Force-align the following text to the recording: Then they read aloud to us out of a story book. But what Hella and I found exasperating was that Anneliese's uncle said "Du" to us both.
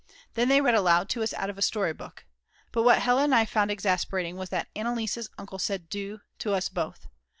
Then 0.33 0.47
they 0.49 0.61
read 0.61 0.73
aloud 0.73 1.09
to 1.09 1.21
us 1.21 1.31
out 1.31 1.51
of 1.51 1.59
a 1.59 1.61
story 1.61 1.93
book. 1.93 2.25
But 2.71 2.81
what 2.81 3.03
Hella 3.03 3.23
and 3.25 3.35
I 3.35 3.45
found 3.45 3.69
exasperating 3.69 4.35
was 4.35 4.49
that 4.49 4.69
Anneliese's 4.75 5.29
uncle 5.37 5.59
said 5.59 5.89
"Du" 5.89 6.21
to 6.39 6.55
us 6.55 6.69
both. 6.69 7.05